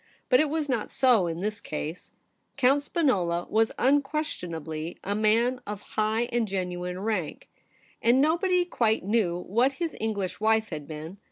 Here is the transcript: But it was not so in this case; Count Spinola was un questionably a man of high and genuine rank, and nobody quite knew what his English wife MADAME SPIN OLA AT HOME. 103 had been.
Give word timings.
But 0.29 0.39
it 0.39 0.49
was 0.49 0.67
not 0.67 0.89
so 0.89 1.27
in 1.27 1.41
this 1.41 1.61
case; 1.61 2.11
Count 2.57 2.81
Spinola 2.81 3.45
was 3.51 3.71
un 3.77 4.01
questionably 4.01 4.97
a 5.03 5.13
man 5.13 5.59
of 5.67 5.81
high 5.93 6.23
and 6.31 6.47
genuine 6.47 7.01
rank, 7.01 7.47
and 8.01 8.19
nobody 8.19 8.65
quite 8.65 9.03
knew 9.05 9.41
what 9.43 9.73
his 9.73 9.95
English 10.01 10.39
wife 10.39 10.71
MADAME 10.71 10.71
SPIN 10.71 10.71
OLA 10.71 10.77
AT 10.77 10.87
HOME. 10.87 10.89
103 10.89 10.95
had 10.95 11.09
been. 11.11 11.17